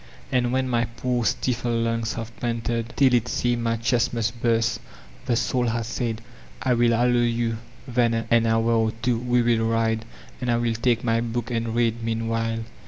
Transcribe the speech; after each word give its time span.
And 0.31 0.51
when 0.51 0.67
my 0.67 0.85
45^ 0.85 0.85
VOLTAIRINE 0.85 0.93
DE 0.95 0.97
ClEYBB 0.97 0.97
poor, 1.03 1.25
stifled 1.25 1.83
lungs 1.83 2.13
have 2.13 2.39
panted 2.39 2.93
till 2.95 3.13
it 3.13 3.27
seemed 3.27 3.63
mjr 3.63 3.77
dicst 3.81 4.13
must 4.13 4.41
burst, 4.41 4.79
the 5.27 5.35
Soul 5.35 5.67
has 5.67 5.85
said, 5.85 6.21
"I 6.59 6.73
will 6.73 6.93
allow 6.93 7.05
you, 7.05 7.59
then, 7.87 8.15
an 8.31 8.47
hour 8.47 8.71
or 8.71 8.91
two; 9.03 9.19
we 9.19 9.43
will 9.43 9.63
ride, 9.63 10.05
and 10.41 10.49
I 10.49 10.57
will 10.57 10.73
take 10.73 11.03
my 11.03 11.21
book 11.21 11.51
and 11.51 11.75
read 11.75 12.01
meanwhile.'' 12.01 12.63